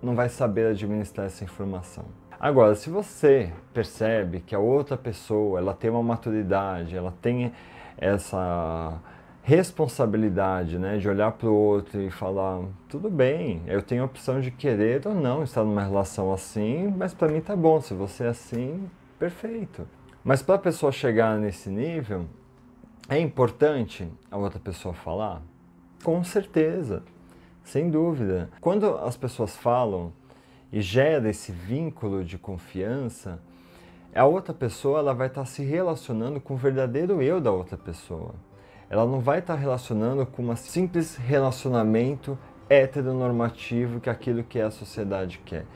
não 0.03 0.17
vai 0.17 0.29
saber 0.29 0.67
administrar 0.67 1.27
essa 1.27 1.45
informação. 1.45 2.05
Agora, 2.41 2.75
se 2.75 2.91
você 2.91 3.53
percebe 3.73 4.41
que 4.41 4.55
a 4.55 4.59
outra 4.59 4.97
pessoa 4.97 5.59
ela 5.59 5.75
tem 5.75 5.91
uma 5.91 6.03
maturidade, 6.03 6.97
ela 6.97 7.13
tem 7.21 7.53
essa 7.97 9.01
responsabilidade 9.49 10.79
né, 10.79 10.99
de 10.99 11.09
olhar 11.09 11.33
para 11.33 11.49
o 11.49 11.55
outro 11.55 12.03
e 12.03 12.11
falar: 12.11 12.61
tudo 12.87 13.09
bem, 13.09 13.63
eu 13.67 13.81
tenho 13.81 14.03
a 14.03 14.05
opção 14.05 14.43
de 14.43 14.51
querer 14.51 15.07
ou 15.07 15.15
não 15.15 15.43
estar 15.43 15.65
numa 15.65 15.83
relação 15.83 16.31
assim, 16.35 16.93
mas 16.95 17.15
para 17.15 17.29
mim 17.29 17.41
tá 17.41 17.57
bom, 17.57 17.81
se 17.81 17.95
você 17.95 18.25
é 18.25 18.29
assim, 18.29 18.91
perfeito. 19.19 19.89
Mas 20.23 20.43
para 20.43 20.57
a 20.57 20.59
pessoa 20.59 20.93
chegar 20.93 21.39
nesse 21.39 21.71
nível, 21.71 22.27
é 23.09 23.19
importante 23.19 24.07
a 24.31 24.37
outra 24.37 24.61
pessoa 24.61 24.93
falar? 24.93 25.41
Com 26.05 26.23
certeza. 26.23 27.03
Sem 27.65 27.89
dúvida. 27.89 28.51
Quando 28.61 28.99
as 28.99 29.17
pessoas 29.17 29.57
falam 29.57 30.13
e 30.71 30.83
gera 30.83 31.31
esse 31.31 31.53
vínculo 31.53 32.23
de 32.23 32.37
confiança, 32.37 33.41
a 34.15 34.27
outra 34.27 34.53
pessoa 34.53 34.99
ela 34.99 35.15
vai 35.15 35.29
estar 35.29 35.47
se 35.47 35.63
relacionando 35.63 36.39
com 36.39 36.53
o 36.53 36.57
verdadeiro 36.59 37.23
eu 37.23 37.41
da 37.41 37.51
outra 37.51 37.79
pessoa. 37.79 38.35
Ela 38.91 39.05
não 39.05 39.21
vai 39.21 39.41
estar 39.41 39.55
relacionando 39.55 40.25
com 40.25 40.43
um 40.43 40.57
simples 40.57 41.17
relacionamento 41.17 42.39
heteronormativo 42.69 44.01
que 44.01 44.09
é 44.09 44.13
aquilo 44.13 44.43
que 44.43 44.61
a 44.61 44.71
sociedade 44.71 45.41
quer. 45.45 45.67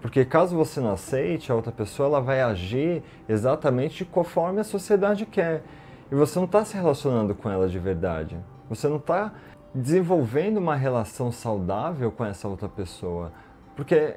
Porque 0.00 0.24
caso 0.24 0.56
você 0.56 0.80
não 0.80 0.92
aceite, 0.92 1.52
a 1.52 1.54
outra 1.54 1.72
pessoa 1.72 2.08
ela 2.08 2.20
vai 2.20 2.40
agir 2.40 3.02
exatamente 3.28 4.04
conforme 4.04 4.60
a 4.60 4.64
sociedade 4.64 5.26
quer. 5.26 5.62
E 6.10 6.14
você 6.14 6.38
não 6.38 6.46
está 6.46 6.64
se 6.64 6.74
relacionando 6.74 7.34
com 7.34 7.50
ela 7.50 7.68
de 7.68 7.78
verdade. 7.78 8.36
Você 8.68 8.88
não 8.88 8.96
está 8.96 9.32
desenvolvendo 9.74 10.56
uma 10.56 10.74
relação 10.74 11.30
saudável 11.30 12.10
com 12.10 12.24
essa 12.24 12.48
outra 12.48 12.68
pessoa. 12.68 13.32
Porque 13.76 14.16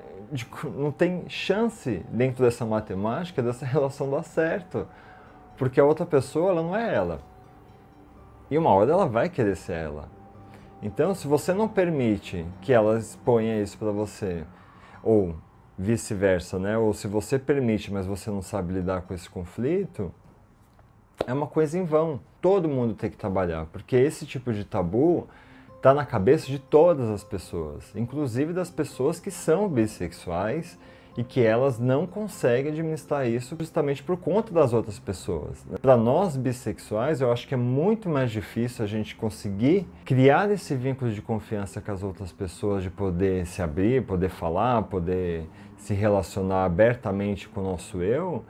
não 0.76 0.92
tem 0.92 1.26
chance 1.28 2.04
dentro 2.10 2.44
dessa 2.44 2.66
matemática 2.66 3.42
dessa 3.42 3.66
relação 3.66 4.10
dar 4.10 4.24
certo. 4.24 4.88
Porque 5.58 5.80
a 5.80 5.86
outra 5.86 6.06
pessoa 6.06 6.52
ela 6.52 6.64
não 6.64 6.76
é 6.76 6.96
ela. 6.96 7.20
E 8.54 8.58
uma 8.60 8.70
hora 8.70 8.92
ela 8.92 9.08
vai 9.08 9.30
querer 9.30 9.56
ser 9.56 9.74
ela. 9.74 10.08
Então, 10.80 11.16
se 11.16 11.26
você 11.28 11.56
não 11.56 11.68
permite 11.68 12.46
que 12.62 12.72
ela 12.72 13.00
exponha 13.00 13.60
isso 13.60 13.76
para 13.80 13.90
você, 13.90 14.44
ou 15.02 15.34
vice-versa, 15.76 16.60
né? 16.60 16.78
Ou 16.78 16.94
se 16.94 17.08
você 17.08 17.40
permite, 17.40 17.92
mas 17.92 18.06
você 18.06 18.30
não 18.30 18.44
sabe 18.44 18.74
lidar 18.74 19.02
com 19.02 19.14
esse 19.16 19.28
conflito, 19.28 20.14
é 21.26 21.34
uma 21.34 21.48
coisa 21.48 21.80
em 21.80 21.84
vão. 21.84 22.20
Todo 22.40 22.70
mundo 22.70 22.94
tem 22.94 23.10
que 23.10 23.18
trabalhar, 23.18 23.66
porque 23.74 23.96
esse 23.96 24.24
tipo 24.24 24.54
de 24.54 24.64
tabu 24.64 25.28
está 25.76 25.92
na 25.92 26.06
cabeça 26.06 26.46
de 26.46 26.60
todas 26.60 27.10
as 27.10 27.24
pessoas, 27.24 27.92
inclusive 27.96 28.54
das 28.54 28.70
pessoas 28.70 29.20
que 29.20 29.32
são 29.32 29.68
bissexuais 29.68 30.78
e 31.18 31.24
que 31.24 31.42
elas 31.42 31.80
não 31.80 32.08
conseguem 32.08 32.72
administrar 32.72 33.28
isso 33.28 33.56
justamente 33.60 34.02
por 34.02 34.18
conta 34.18 34.54
das 34.54 34.74
outras 34.74 35.00
pessoas. 35.00 35.66
Para 35.82 35.96
nós 35.96 36.36
bissexuais, 36.36 37.22
eu 37.22 37.32
acho 37.32 37.48
que 37.48 37.54
é 37.54 37.58
muito 37.58 38.10
mais 38.10 38.32
difícil 38.32 38.84
a 38.84 38.88
gente 38.88 39.16
conseguir 39.16 39.88
criar 40.04 40.50
esse 40.52 40.76
vínculo 40.76 41.12
de 41.12 41.22
confiança 41.22 41.80
com 41.80 41.92
as 41.92 42.04
outras 42.04 42.32
pessoas, 42.32 42.84
de 42.84 42.90
poder 42.90 43.46
se 43.46 43.62
abrir, 43.62 44.04
poder 44.06 44.30
falar, 44.30 44.84
poder 44.84 45.48
se 45.78 45.94
relacionar 45.94 46.66
abertamente 46.66 47.48
com 47.48 47.62
o 47.62 47.64
nosso 47.64 48.02
eu, 48.02 48.44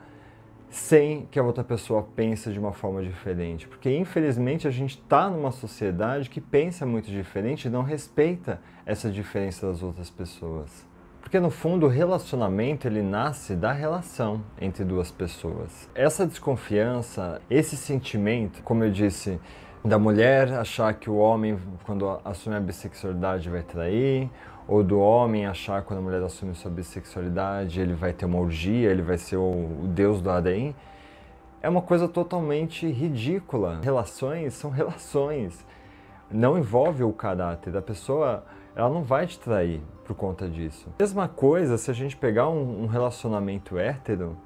sem 0.70 1.28
que 1.30 1.38
a 1.38 1.44
outra 1.44 1.64
pessoa 1.64 2.08
pense 2.16 2.52
de 2.52 2.60
uma 2.60 2.74
forma 2.74 3.04
diferente. 3.04 3.68
Porque, 3.68 3.96
infelizmente, 3.96 4.68
a 4.68 4.72
gente 4.72 4.98
está 4.98 5.30
numa 5.30 5.52
sociedade 5.52 6.30
que 6.30 6.42
pensa 6.42 6.86
muito 6.86 7.12
diferente 7.12 7.66
e 7.66 7.70
não 7.70 7.84
respeita 7.84 8.60
essa 8.86 9.10
diferença 9.10 9.68
das 9.68 9.84
outras 9.84 10.10
pessoas. 10.10 10.93
Porque, 11.34 11.42
no 11.42 11.50
fundo, 11.50 11.88
o 11.88 11.90
relacionamento 11.90 12.88
ele 12.88 13.02
nasce 13.02 13.56
da 13.56 13.72
relação 13.72 14.44
entre 14.62 14.84
duas 14.84 15.10
pessoas. 15.10 15.90
Essa 15.96 16.28
desconfiança, 16.28 17.42
esse 17.50 17.76
sentimento, 17.76 18.62
como 18.62 18.84
eu 18.84 18.92
disse, 18.92 19.42
da 19.84 19.98
mulher 19.98 20.54
achar 20.54 20.94
que 20.94 21.10
o 21.10 21.16
homem, 21.16 21.58
quando 21.88 22.08
assume 22.24 22.56
a 22.56 22.60
bissexualidade, 22.60 23.50
vai 23.50 23.64
trair, 23.64 24.30
ou 24.68 24.84
do 24.84 25.00
homem 25.00 25.48
achar 25.48 25.82
que 25.82 25.88
quando 25.88 26.02
a 26.02 26.04
mulher 26.04 26.22
assume 26.22 26.54
sua 26.54 26.70
bissexualidade 26.70 27.82
ele 27.82 27.96
vai 27.96 28.14
ter 28.14 28.26
uma 28.26 28.38
orgia, 28.38 28.92
ele 28.92 29.02
vai 29.02 29.18
ser 29.18 29.38
o, 29.38 29.88
deus 29.88 30.22
do 30.22 30.30
Adem, 30.30 30.76
é 31.64 31.68
uma 31.68 31.82
coisa 31.82 32.08
totalmente 32.08 32.86
ridícula. 32.86 33.80
Relações 33.82 34.54
são 34.54 34.70
relações. 34.70 35.66
Não 36.30 36.60
envolve 36.60 37.04
o 37.04 37.12
caráter 37.12 37.74
da 37.74 37.82
pessoa, 37.82 38.44
ela 38.76 38.90
não 38.90 39.04
vai 39.04 39.28
te 39.28 39.40
trair 39.40 39.82
por 40.04 40.16
conta 40.16 40.50
disso. 40.50 40.90
Mesma 41.00 41.28
coisa 41.28 41.78
se 41.78 41.90
a 41.92 41.94
gente 41.94 42.18
pegar 42.18 42.50
um, 42.50 42.84
um 42.84 42.86
relacionamento 42.86 43.78
hétero 43.78 44.38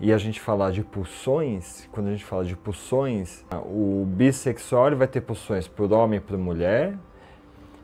e 0.00 0.12
a 0.12 0.18
gente 0.18 0.40
falar 0.40 0.70
de 0.70 0.82
pulsões, 0.82 1.88
quando 1.90 2.08
a 2.08 2.10
gente 2.10 2.24
fala 2.24 2.44
de 2.44 2.56
pulsões, 2.56 3.44
o 3.66 4.04
bissexual 4.06 4.94
vai 4.96 5.08
ter 5.08 5.20
pulsões 5.20 5.66
por 5.66 5.92
homem 5.92 6.18
e 6.18 6.20
por 6.20 6.38
mulher, 6.38 6.96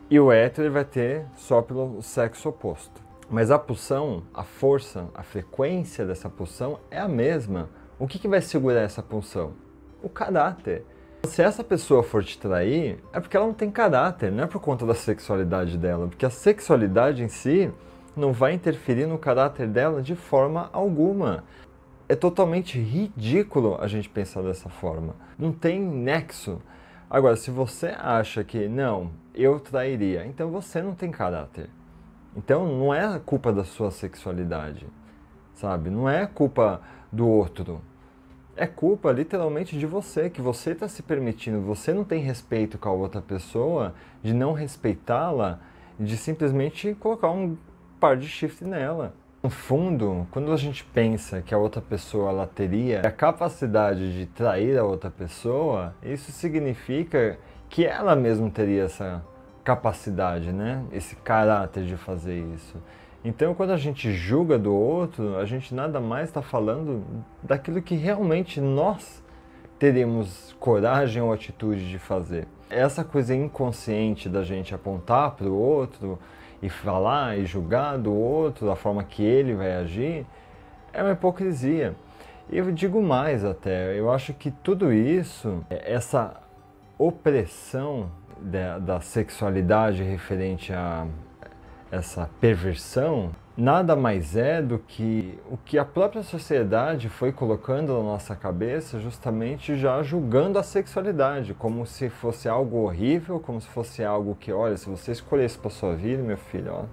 e 0.09 0.21
o 0.21 0.31
hétero 0.31 0.71
vai 0.71 0.85
ter 0.85 1.27
só 1.35 1.61
pelo 1.61 2.01
sexo 2.03 2.49
oposto. 2.49 3.03
Mas 3.29 3.51
a 3.51 3.59
pulsão, 3.59 4.23
a 4.33 4.45
força, 4.45 5.09
a 5.15 5.23
frequência 5.23 6.05
dessa 6.05 6.29
pulsão 6.29 6.79
é 6.91 6.99
a 6.99 7.09
mesma. 7.09 7.69
O 7.99 8.07
que, 8.07 8.19
que 8.19 8.29
vai 8.29 8.41
segurar 8.41 8.83
essa 8.83 9.03
pulsão? 9.03 9.55
O 10.03 10.09
caráter. 10.09 10.85
Se 11.27 11.43
essa 11.43 11.65
pessoa 11.65 12.03
for 12.03 12.23
te 12.23 12.39
trair, 12.39 13.03
é 13.13 13.19
porque 13.19 13.37
ela 13.37 13.47
não 13.47 13.55
tem 13.55 13.71
caráter, 13.71 14.31
não 14.31 14.45
é 14.45 14.47
por 14.47 14.61
conta 14.61 14.85
da 14.85 14.95
sexualidade 14.95 15.79
dela, 15.79 16.07
porque 16.07 16.27
a 16.27 16.31
sexualidade 16.31 17.23
em 17.23 17.29
si 17.29 17.73
não 18.17 18.33
vai 18.33 18.53
interferir 18.53 19.07
no 19.07 19.19
caráter 19.19 19.67
dela 19.67 20.03
de 20.03 20.15
forma 20.15 20.69
alguma. 20.73 21.45
É 22.09 22.15
totalmente 22.15 22.79
ridículo 22.79 23.79
a 23.81 23.87
gente 23.87 24.09
pensar 24.09 24.43
dessa 24.43 24.69
forma. 24.69 25.15
Não 25.39 25.53
tem 25.53 25.81
nexo. 25.81 26.61
Agora, 27.09 27.37
se 27.37 27.51
você 27.51 27.95
acha 27.99 28.45
que 28.45 28.69
não, 28.69 29.11
eu 29.35 29.59
trairia. 29.59 30.27
Então 30.27 30.51
você 30.51 30.83
não 30.83 30.95
tem 30.95 31.11
caráter. 31.11 31.71
Então 32.37 32.67
não 32.67 32.93
é 32.93 33.19
culpa 33.19 33.53
da 33.53 33.65
sua 33.65 33.91
sexualidade, 33.91 34.87
sabe? 35.55 35.89
Não 35.89 36.09
é 36.09 36.27
culpa 36.27 36.83
do 37.11 37.27
outro. 37.27 37.81
É 38.57 38.67
culpa 38.67 39.11
literalmente 39.11 39.77
de 39.77 39.87
você, 39.87 40.31
que 40.31 40.41
você 40.41 40.71
está 40.71 40.87
se 40.87 41.03
permitindo. 41.03 41.61
Você 41.63 41.93
não 41.93 42.05
tem 42.05 42.23
respeito 42.23 42.79
com 42.79 42.89
a 42.89 42.93
outra 42.93 43.21
pessoa, 43.21 43.95
de 44.23 44.33
não 44.33 44.53
respeitá-la, 44.53 45.59
de 45.99 46.17
simplesmente 46.17 46.95
colocar 46.95 47.31
um 47.31 47.57
par 47.99 48.17
de 48.17 48.29
chifre 48.29 48.69
nela. 48.69 49.15
No 49.43 49.51
fundo, 49.51 50.27
quando 50.31 50.53
a 50.53 50.57
gente 50.57 50.85
pensa 50.85 51.43
que 51.43 51.55
a 51.55 51.59
outra 51.59 51.83
pessoa 51.83 52.31
ela 52.31 52.47
teria 52.47 53.01
a 53.01 53.11
capacidade 53.11 54.17
de 54.17 54.27
trair 54.27 54.79
a 54.79 54.85
outra 54.85 55.11
pessoa, 55.11 55.95
isso 56.03 56.33
significa 56.33 57.39
que 57.69 57.85
ela 57.85 58.17
mesma 58.17 58.49
teria 58.51 58.85
essa 58.85 59.23
capacidade, 59.63 60.53
né? 60.53 60.83
Esse 60.93 61.17
caráter 61.17 61.85
de 61.85 61.97
fazer 61.97 62.39
isso. 62.55 62.81
Então, 63.25 63.55
quando 63.55 63.71
a 63.71 63.79
gente 63.79 64.13
julga 64.13 64.59
do 64.59 64.75
outro, 64.75 65.39
a 65.39 65.47
gente 65.47 65.75
nada 65.75 65.99
mais 65.99 66.29
está 66.29 66.43
falando 66.43 67.03
daquilo 67.43 67.81
que 67.81 67.95
realmente 67.95 68.61
nós 68.61 69.25
teríamos 69.79 70.55
coragem 70.61 71.23
ou 71.23 71.33
atitude 71.33 71.89
de 71.89 71.99
fazer. 71.99 72.47
Essa 72.69 73.03
coisa 73.03 73.35
inconsciente 73.35 74.29
da 74.29 74.43
gente 74.43 74.75
apontar 74.75 75.31
para 75.33 75.47
o 75.47 75.55
outro 75.55 76.19
e 76.63 76.69
falar 76.69 77.39
e 77.39 77.47
julgar 77.47 77.97
do 77.97 78.13
outro, 78.13 78.67
da 78.67 78.77
forma 78.77 79.03
que 79.03 79.23
ele 79.23 79.55
vai 79.55 79.75
agir, 79.75 80.27
é 80.93 81.03
uma 81.03 81.13
hipocrisia. 81.13 81.97
Eu 82.51 82.71
digo 82.73 83.03
mais 83.03 83.43
até, 83.43 83.99
eu 83.99 84.11
acho 84.11 84.35
que 84.35 84.51
tudo 84.51 84.93
isso, 84.93 85.65
essa 85.71 86.43
opressão 86.99 88.11
da, 88.39 88.79
da 88.79 89.01
sexualidade 89.01 90.03
referente 90.03 90.75
a 90.75 91.07
essa 91.95 92.29
perversão, 92.41 93.31
nada 93.57 93.95
mais 93.95 94.37
é 94.37 94.61
do 94.61 94.79
que 94.79 95.39
o 95.51 95.57
que 95.57 95.79
a 95.79 95.85
própria 95.85 96.23
sociedade 96.23 97.09
foi 97.09 97.33
colocando 97.33 97.93
na 97.95 98.03
nossa 98.03 98.35
cabeça, 98.35 98.99
justamente 98.99 99.77
já 99.77 100.03
julgando 100.03 100.59
a 100.59 100.63
sexualidade 100.63 101.55
como 101.55 101.87
se 101.87 102.09
fosse 102.09 102.49
algo 102.49 102.79
horrível, 102.79 103.39
como 103.39 103.61
se 103.61 103.69
fosse 103.69 104.05
algo 104.05 104.37
que, 104.39 104.53
olha, 104.53 104.77
se 104.77 104.89
você 104.89 105.13
escolhesse 105.13 105.57
para 105.59 105.71
sua 105.71 105.95
vida, 105.95 106.23
meu 106.23 106.37
filho, 106.37 106.73
ó, 106.73 106.85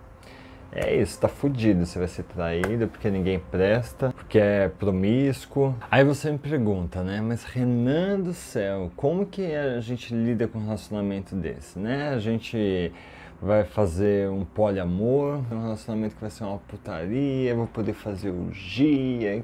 é 0.73 0.95
isso, 0.95 1.19
tá 1.19 1.27
fudido, 1.27 1.85
você 1.85 1.99
vai 1.99 2.07
ser 2.07 2.23
traído 2.23 2.87
porque 2.87 3.09
ninguém 3.09 3.39
presta, 3.39 4.13
porque 4.15 4.39
é 4.39 4.69
promíscuo. 4.69 5.75
Aí 5.89 6.01
você 6.01 6.31
me 6.31 6.37
pergunta, 6.37 7.03
né, 7.03 7.19
mas 7.19 7.43
Renan 7.43 8.21
do 8.21 8.33
céu, 8.33 8.89
como 8.95 9.25
que 9.25 9.53
a 9.53 9.81
gente 9.81 10.15
lida 10.15 10.47
com 10.47 10.59
um 10.59 10.63
relacionamento 10.63 11.35
desse, 11.35 11.77
né? 11.77 12.09
A 12.09 12.19
gente 12.19 12.91
vai 13.41 13.63
fazer 13.63 14.29
um 14.29 14.45
poliamor, 14.45 15.41
um 15.51 15.61
relacionamento 15.63 16.15
que 16.15 16.21
vai 16.21 16.29
ser 16.29 16.43
uma 16.43 16.59
putaria, 16.59 17.55
vou 17.55 17.65
poder 17.65 17.93
fazer 17.93 18.29
orgia, 18.29 19.43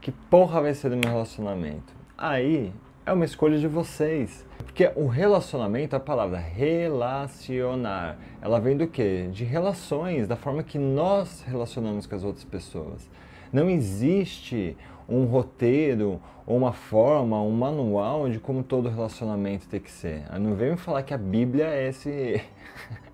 que 0.00 0.12
porra 0.12 0.60
vai 0.60 0.74
ser 0.74 0.90
do 0.90 0.96
meu 0.96 1.10
relacionamento? 1.10 1.94
Aí 2.18 2.70
é 3.06 3.12
uma 3.12 3.24
escolha 3.24 3.58
de 3.58 3.66
vocês. 3.66 4.46
Porque 4.58 4.92
o 4.94 5.06
relacionamento, 5.06 5.96
a 5.96 6.00
palavra 6.00 6.38
relacionar, 6.38 8.18
ela 8.42 8.60
vem 8.60 8.76
do 8.76 8.86
quê? 8.86 9.28
De 9.32 9.42
relações, 9.42 10.28
da 10.28 10.36
forma 10.36 10.62
que 10.62 10.78
nós 10.78 11.42
relacionamos 11.46 12.06
com 12.06 12.14
as 12.14 12.24
outras 12.24 12.44
pessoas. 12.44 13.10
Não 13.50 13.68
existe 13.70 14.76
um 15.08 15.24
roteiro, 15.24 16.20
ou 16.46 16.56
uma 16.56 16.72
forma, 16.72 17.40
um 17.42 17.50
manual 17.50 18.28
de 18.28 18.38
como 18.38 18.62
todo 18.62 18.88
relacionamento 18.88 19.66
tem 19.66 19.80
que 19.80 19.90
ser. 19.90 20.22
Não 20.38 20.54
vem 20.54 20.72
me 20.72 20.76
falar 20.76 21.02
que 21.02 21.12
a 21.12 21.18
Bíblia 21.18 21.64
é 21.66 21.88
esse. 21.88 22.40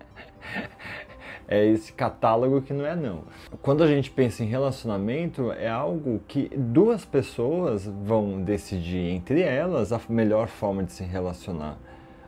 é 1.47 1.65
esse 1.65 1.93
catálogo 1.93 2.61
que 2.61 2.73
não 2.73 2.85
é 2.85 2.95
não. 2.95 3.23
Quando 3.61 3.83
a 3.83 3.87
gente 3.87 4.11
pensa 4.11 4.43
em 4.43 4.47
relacionamento, 4.47 5.51
é 5.51 5.69
algo 5.69 6.21
que 6.27 6.49
duas 6.55 7.05
pessoas 7.05 7.85
vão 7.85 8.41
decidir 8.41 9.11
entre 9.11 9.41
elas 9.41 9.93
a 9.93 10.01
melhor 10.09 10.47
forma 10.47 10.83
de 10.83 10.91
se 10.91 11.03
relacionar, 11.03 11.77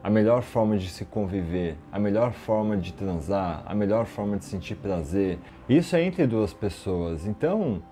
a 0.01 0.09
melhor 0.09 0.41
forma 0.41 0.77
de 0.77 0.89
se 0.89 1.03
conviver, 1.03 1.75
a 1.91 1.99
melhor 1.99 2.31
forma 2.31 2.77
de 2.77 2.93
transar, 2.93 3.63
a 3.65 3.75
melhor 3.75 4.05
forma 4.05 4.37
de 4.37 4.45
sentir 4.45 4.75
prazer. 4.75 5.37
Isso 5.67 5.95
é 5.95 6.03
entre 6.03 6.25
duas 6.25 6.53
pessoas. 6.53 7.25
Então, 7.25 7.83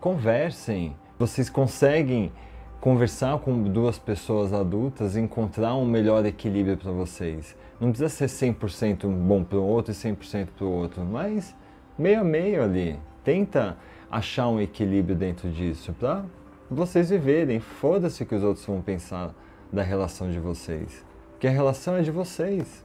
conversem, 0.00 0.96
Vocês 1.20 1.50
conseguem 1.50 2.32
conversar 2.80 3.38
com 3.40 3.62
duas 3.64 3.98
pessoas 3.98 4.54
adultas 4.54 5.14
e 5.14 5.20
encontrar 5.20 5.74
um 5.74 5.84
melhor 5.84 6.24
equilíbrio 6.24 6.78
para 6.78 6.90
vocês. 6.90 7.54
Não 7.78 7.90
precisa 7.90 8.08
ser 8.08 8.52
100% 8.54 9.06
bom 9.06 9.44
para 9.44 9.58
o 9.58 9.62
outro 9.62 9.92
e 9.92 9.94
100% 9.94 10.48
para 10.56 10.66
o 10.66 10.70
outro, 10.70 11.04
mas 11.04 11.54
meio 11.98 12.20
a 12.20 12.24
meio 12.24 12.62
ali. 12.62 12.98
Tenta 13.22 13.76
achar 14.10 14.48
um 14.48 14.60
equilíbrio 14.60 15.14
dentro 15.14 15.50
disso 15.50 15.92
para 15.92 16.24
vocês 16.70 17.10
viverem. 17.10 17.60
Foda-se 17.60 18.24
que 18.24 18.34
os 18.34 18.42
outros 18.42 18.64
vão 18.64 18.80
pensar 18.80 19.34
da 19.70 19.82
relação 19.82 20.30
de 20.30 20.40
vocês. 20.40 21.04
Porque 21.32 21.46
a 21.46 21.50
relação 21.50 21.96
é 21.96 22.02
de 22.02 22.10
vocês, 22.10 22.84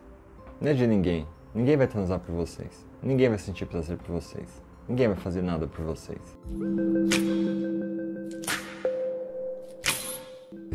não 0.59 0.71
é 0.71 0.73
de 0.73 0.85
ninguém. 0.85 1.25
Ninguém 1.53 1.77
vai 1.77 1.87
transar 1.87 2.19
por 2.19 2.35
vocês. 2.35 2.85
Ninguém 3.01 3.29
vai 3.29 3.37
sentir 3.37 3.65
prazer 3.65 3.97
por 3.97 4.11
vocês. 4.11 4.61
Ninguém 4.89 5.07
vai 5.07 5.17
fazer 5.17 5.41
nada 5.41 5.67
por 5.67 5.85
vocês. 5.85 6.37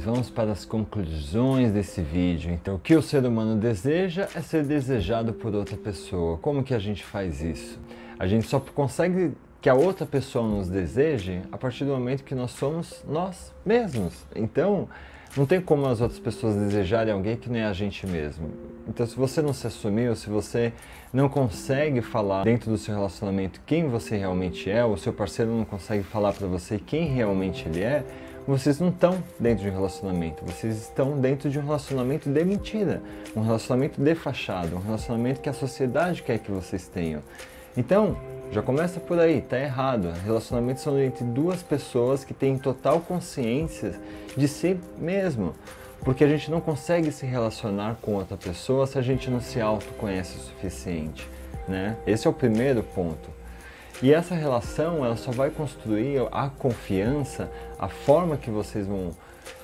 Vamos 0.03 0.31
para 0.31 0.53
as 0.53 0.65
conclusões 0.65 1.73
desse 1.73 2.01
vídeo. 2.01 2.51
Então, 2.51 2.77
o 2.77 2.79
que 2.79 2.95
o 2.95 3.03
ser 3.03 3.23
humano 3.27 3.55
deseja 3.61 4.29
é 4.35 4.41
ser 4.41 4.65
desejado 4.65 5.35
por 5.35 5.55
outra 5.55 5.77
pessoa. 5.77 6.39
Como 6.39 6.65
que 6.65 6.73
a 6.73 6.79
gente 6.79 7.05
faz 7.05 7.43
isso? 7.43 7.79
A 8.19 8.27
gente 8.27 8.47
só 8.47 8.59
consegue 8.59 9.33
que 9.61 9.69
a 9.69 9.75
outra 9.75 10.07
pessoa 10.07 10.49
nos 10.49 10.71
deseje 10.71 11.43
a 11.53 11.59
partir 11.59 11.85
do 11.85 11.91
momento 11.91 12.25
que 12.25 12.35
nós 12.35 12.53
somos 12.53 13.05
nós 13.07 13.55
mesmos. 13.65 14.25
Então, 14.35 14.89
não 15.37 15.45
tem 15.45 15.61
como 15.61 15.87
as 15.87 16.01
outras 16.01 16.19
pessoas 16.19 16.57
desejarem 16.57 17.13
alguém 17.13 17.37
que 17.37 17.51
não 17.51 17.59
é 17.59 17.65
a 17.65 17.73
gente 17.75 18.07
mesmo. 18.07 18.49
Então, 18.89 19.07
se 19.07 19.15
você 19.15 19.43
não 19.43 19.53
se 19.53 19.67
assumiu, 19.67 20.17
se 20.17 20.31
você 20.31 20.73
não 21.13 21.29
consegue 21.29 22.01
falar 22.01 22.45
dentro 22.45 22.71
do 22.71 22.79
seu 22.79 22.95
relacionamento 22.95 23.61
quem 23.67 23.87
você 23.89 24.17
realmente 24.17 24.71
é, 24.71 24.85
o 24.85 24.97
seu 24.97 25.13
parceiro 25.13 25.53
não 25.53 25.65
consegue 25.65 26.03
falar 26.03 26.33
para 26.33 26.47
você 26.47 26.79
quem 26.79 27.07
realmente 27.07 27.69
ele 27.69 27.83
é, 27.83 28.05
vocês 28.51 28.81
não 28.81 28.89
estão 28.89 29.23
dentro 29.39 29.63
de 29.63 29.71
um 29.71 29.73
relacionamento, 29.73 30.45
vocês 30.45 30.77
estão 30.77 31.19
dentro 31.19 31.49
de 31.49 31.59
um 31.59 31.63
relacionamento 31.63 32.29
de 32.29 32.45
mentira, 32.45 33.01
um 33.37 33.43
relacionamento 33.43 34.01
de 34.01 34.15
fachada, 34.17 34.75
um 34.75 34.81
relacionamento 34.81 35.41
que 35.41 35.49
a 35.49 35.53
sociedade 35.53 36.23
quer 36.23 36.39
que 36.39 36.51
vocês 36.51 36.89
tenham. 36.89 37.23
Então, 37.77 38.17
já 38.51 38.61
começa 38.61 38.99
por 38.99 39.21
aí, 39.21 39.41
tá 39.41 39.57
errado. 39.57 40.13
Relacionamentos 40.25 40.83
são 40.83 41.01
entre 41.01 41.23
duas 41.23 41.63
pessoas 41.63 42.25
que 42.25 42.35
têm 42.35 42.59
total 42.59 43.01
consciência 43.01 43.95
de 44.37 44.49
si 44.49 44.77
mesmo. 44.99 45.55
Porque 46.01 46.25
a 46.25 46.29
gente 46.29 46.51
não 46.51 46.61
consegue 46.61 47.13
se 47.13 47.27
relacionar 47.27 47.99
com 48.03 48.15
outra 48.15 48.37
pessoa 48.37 48.87
se 48.87 48.99
a 48.99 49.03
gente 49.03 49.31
não 49.31 49.41
se 49.41 49.61
autoconhece 49.61 50.37
o 50.39 50.41
suficiente, 50.41 51.29
né? 51.69 51.97
Esse 52.05 52.27
é 52.27 52.31
o 52.31 52.33
primeiro 52.33 52.83
ponto. 52.83 53.31
E 54.03 54.15
essa 54.15 54.35
relação, 54.35 55.05
ela 55.05 55.17
só 55.17 55.31
vai 55.31 55.51
construir 55.51 56.27
a 56.33 56.49
confiança, 56.49 57.51
a 57.79 57.89
forma 57.89 58.37
que 58.37 58.51
vocês 58.51 58.87
vão 58.87 59.11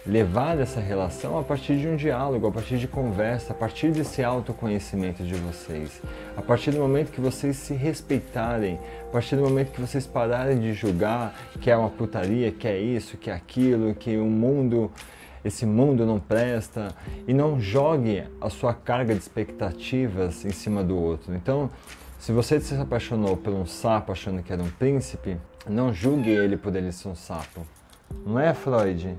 levar 0.07 0.59
essa 0.59 0.79
relação 0.79 1.39
a 1.39 1.43
partir 1.43 1.79
de 1.79 1.89
um 1.89 1.97
diálogo, 1.97 2.47
a 2.47 2.53
partir 2.53 2.79
de 2.79 2.87
conversa, 2.87 3.53
a 3.53 3.57
partir 3.57 3.91
desse 3.91 4.23
autoconhecimento 4.23 5.23
de 5.25 5.35
vocês. 5.35 6.03
A 6.37 6.43
partir 6.43 6.71
do 6.71 6.79
momento 6.79 7.11
que 7.11 7.21
vocês 7.21 7.57
se 7.57 7.75
respeitarem, 7.75 8.79
a 9.09 9.13
partir 9.13 9.37
do 9.37 9.43
momento 9.43 9.73
que 9.73 9.81
vocês 9.81 10.07
pararem 10.07 10.61
de 10.61 10.75
julgar 10.75 11.35
que 11.61 11.71
é 11.71 11.77
uma 11.77 11.91
putaria, 11.91 12.53
que 12.53 12.69
é 12.69 12.79
isso, 12.79 13.17
que 13.17 13.31
é 13.31 13.33
aquilo, 13.33 13.95
que 13.95 14.17
o 14.17 14.27
mundo 14.27 14.91
esse 15.45 15.65
mundo 15.65 16.05
não 16.05 16.19
presta 16.19 16.89
e 17.27 17.33
não 17.33 17.61
jogue 17.61 18.25
a 18.41 18.51
sua 18.51 18.75
carga 18.75 19.15
de 19.15 19.21
expectativas 19.21 20.45
em 20.45 20.51
cima 20.51 20.83
do 20.83 20.97
outro. 20.97 21.35
Então, 21.37 21.71
se 22.27 22.33
você 22.33 22.59
se 22.59 22.75
apaixonou 22.75 23.37
por 23.37 23.53
um 23.53 23.65
sapo 23.65 24.11
achando 24.11 24.43
que 24.43 24.53
era 24.53 24.61
um 24.61 24.69
príncipe, 24.69 25.37
não 25.65 25.95
julgue 25.95 26.31
ele 26.31 26.57
por 26.57 26.75
ele 26.75 26.91
ser 26.91 27.07
um 27.07 27.15
sapo. 27.15 27.65
Não 28.27 28.37
é, 28.37 28.53
Freud? 28.53 29.17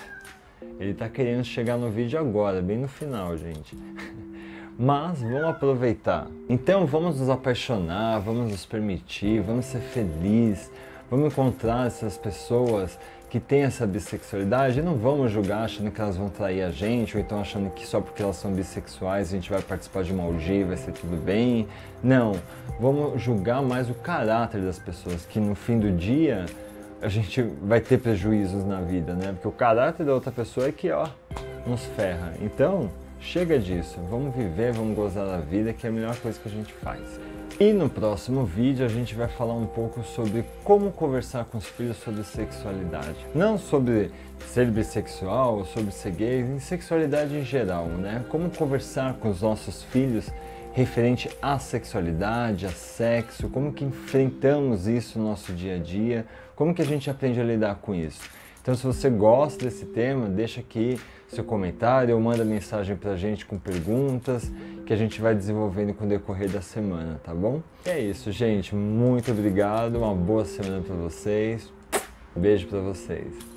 Ele 0.78 0.90
está 0.90 1.08
querendo 1.08 1.42
chegar 1.42 1.78
no 1.78 1.88
vídeo 1.90 2.18
agora, 2.18 2.60
bem 2.60 2.76
no 2.76 2.88
final, 2.88 3.38
gente. 3.38 3.74
Mas 4.78 5.22
vamos 5.22 5.44
aproveitar. 5.44 6.26
Então 6.46 6.84
vamos 6.84 7.18
nos 7.18 7.30
apaixonar, 7.30 8.20
vamos 8.20 8.50
nos 8.50 8.66
permitir, 8.66 9.40
vamos 9.40 9.64
ser 9.64 9.80
felizes, 9.80 10.70
vamos 11.10 11.32
encontrar 11.32 11.86
essas 11.86 12.18
pessoas 12.18 12.98
que 13.28 13.40
têm 13.40 13.62
essa 13.62 13.86
bissexualidade 13.86 14.80
não 14.80 14.96
vamos 14.96 15.32
julgar 15.32 15.64
achando 15.64 15.90
que 15.90 16.00
elas 16.00 16.16
vão 16.16 16.28
trair 16.28 16.62
a 16.62 16.70
gente 16.70 17.16
ou 17.16 17.22
então 17.22 17.40
achando 17.40 17.70
que 17.70 17.86
só 17.86 18.00
porque 18.00 18.22
elas 18.22 18.36
são 18.36 18.52
bissexuais 18.52 19.28
a 19.28 19.30
gente 19.32 19.50
vai 19.50 19.60
participar 19.60 20.04
de 20.04 20.12
uma 20.12 20.24
orgia 20.26 20.64
vai 20.64 20.76
ser 20.76 20.92
tudo 20.92 21.16
bem. 21.16 21.66
Não, 22.02 22.32
vamos 22.78 23.20
julgar 23.20 23.62
mais 23.62 23.90
o 23.90 23.94
caráter 23.94 24.60
das 24.60 24.78
pessoas, 24.78 25.24
que 25.24 25.40
no 25.40 25.54
fim 25.54 25.78
do 25.78 25.90
dia 25.90 26.46
a 27.00 27.08
gente 27.08 27.42
vai 27.62 27.80
ter 27.80 27.98
prejuízos 27.98 28.64
na 28.64 28.80
vida, 28.80 29.14
né? 29.14 29.32
Porque 29.32 29.48
o 29.48 29.52
caráter 29.52 30.04
da 30.04 30.14
outra 30.14 30.32
pessoa 30.32 30.68
é 30.68 30.72
que, 30.72 30.90
ó, 30.90 31.08
nos 31.66 31.84
ferra. 31.84 32.32
Então, 32.40 32.90
chega 33.20 33.58
disso. 33.58 33.98
Vamos 34.10 34.34
viver, 34.34 34.72
vamos 34.72 34.96
gozar 34.96 35.26
da 35.26 35.38
vida, 35.38 35.72
que 35.72 35.86
é 35.86 35.90
a 35.90 35.92
melhor 35.92 36.16
coisa 36.16 36.38
que 36.38 36.48
a 36.48 36.52
gente 36.52 36.72
faz. 36.74 37.20
E 37.58 37.72
no 37.72 37.88
próximo 37.88 38.44
vídeo 38.44 38.84
a 38.84 38.88
gente 38.88 39.14
vai 39.14 39.28
falar 39.28 39.54
um 39.54 39.64
pouco 39.64 40.02
sobre 40.02 40.44
como 40.62 40.92
conversar 40.92 41.46
com 41.46 41.56
os 41.56 41.64
filhos 41.64 41.96
sobre 41.96 42.22
sexualidade. 42.22 43.16
Não 43.34 43.56
sobre 43.56 44.10
ser 44.46 44.70
bissexual 44.70 45.60
ou 45.60 45.64
sobre 45.64 45.90
ser 45.90 46.10
gay, 46.10 46.40
em 46.42 46.58
sexualidade 46.58 47.34
em 47.34 47.42
geral, 47.42 47.86
né? 47.86 48.22
Como 48.28 48.50
conversar 48.50 49.14
com 49.14 49.30
os 49.30 49.40
nossos 49.40 49.82
filhos 49.84 50.30
referente 50.74 51.30
à 51.40 51.58
sexualidade, 51.58 52.66
a 52.66 52.70
sexo, 52.72 53.48
como 53.48 53.72
que 53.72 53.86
enfrentamos 53.86 54.86
isso 54.86 55.18
no 55.18 55.24
nosso 55.24 55.54
dia 55.54 55.76
a 55.76 55.78
dia, 55.78 56.26
como 56.54 56.74
que 56.74 56.82
a 56.82 56.86
gente 56.86 57.08
aprende 57.08 57.40
a 57.40 57.44
lidar 57.44 57.76
com 57.76 57.94
isso. 57.94 58.20
Então, 58.66 58.74
se 58.74 58.84
você 58.84 59.08
gosta 59.08 59.64
desse 59.64 59.86
tema, 59.86 60.26
deixa 60.26 60.58
aqui 60.58 60.98
seu 61.28 61.44
comentário 61.44 62.12
ou 62.16 62.20
manda 62.20 62.44
mensagem 62.44 62.96
pra 62.96 63.14
gente 63.14 63.46
com 63.46 63.56
perguntas 63.56 64.50
que 64.84 64.92
a 64.92 64.96
gente 64.96 65.20
vai 65.20 65.36
desenvolvendo 65.36 65.94
com 65.94 66.04
o 66.04 66.08
decorrer 66.08 66.50
da 66.50 66.60
semana, 66.60 67.20
tá 67.22 67.32
bom? 67.32 67.62
É 67.84 68.00
isso, 68.00 68.32
gente. 68.32 68.74
Muito 68.74 69.30
obrigado. 69.30 69.98
Uma 69.98 70.12
boa 70.12 70.44
semana 70.44 70.82
para 70.82 70.96
vocês. 70.96 71.72
Beijo 72.34 72.66
para 72.66 72.80
vocês. 72.80 73.55